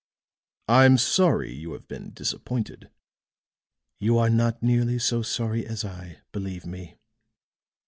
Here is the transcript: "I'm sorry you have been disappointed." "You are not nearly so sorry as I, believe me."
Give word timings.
"I'm 0.67 0.97
sorry 0.97 1.53
you 1.53 1.73
have 1.73 1.87
been 1.87 2.11
disappointed." 2.11 2.89
"You 3.99 4.17
are 4.17 4.31
not 4.31 4.63
nearly 4.63 4.97
so 4.97 5.21
sorry 5.21 5.63
as 5.63 5.85
I, 5.85 6.21
believe 6.31 6.65
me." 6.65 6.95